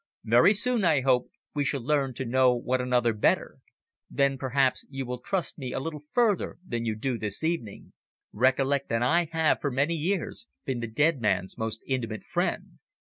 Very 0.23 0.55
soon, 0.55 0.83
I 0.83 1.01
hope, 1.01 1.29
we 1.53 1.63
shall 1.63 1.83
learn 1.83 2.15
to 2.15 2.25
know 2.25 2.55
one 2.55 2.81
another 2.81 3.13
better, 3.13 3.59
then 4.09 4.35
perhaps 4.39 4.83
you 4.89 5.05
will 5.05 5.19
trust 5.19 5.59
me 5.59 5.73
a 5.73 5.79
little 5.79 6.05
further 6.11 6.57
than 6.67 6.85
you 6.85 6.95
do 6.95 7.19
this 7.19 7.43
evening. 7.43 7.93
Recollect 8.33 8.89
that 8.89 9.03
I 9.03 9.27
have 9.31 9.61
for 9.61 9.69
many 9.69 9.93
years 9.93 10.47
been 10.65 10.79
the 10.79 10.87
dead 10.87 11.21
man's 11.21 11.55
most 11.55 11.81
intimate 11.85 12.23
friend." 12.23 12.79